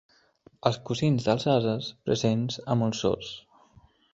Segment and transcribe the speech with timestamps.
[0.69, 3.31] Els cosins dels ases presents a molts zoos.